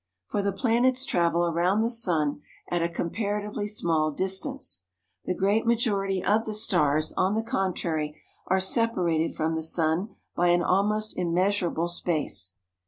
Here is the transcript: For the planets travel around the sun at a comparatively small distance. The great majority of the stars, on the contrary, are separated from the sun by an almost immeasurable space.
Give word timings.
For 0.25 0.41
the 0.41 0.51
planets 0.51 1.05
travel 1.05 1.45
around 1.45 1.81
the 1.81 1.89
sun 1.91 2.41
at 2.67 2.81
a 2.81 2.89
comparatively 2.89 3.67
small 3.67 4.09
distance. 4.09 4.83
The 5.25 5.35
great 5.35 5.67
majority 5.67 6.23
of 6.23 6.45
the 6.45 6.55
stars, 6.55 7.13
on 7.15 7.35
the 7.35 7.43
contrary, 7.43 8.19
are 8.47 8.59
separated 8.59 9.35
from 9.35 9.53
the 9.53 9.61
sun 9.61 10.15
by 10.35 10.47
an 10.47 10.63
almost 10.63 11.15
immeasurable 11.15 11.87
space. 11.87 12.55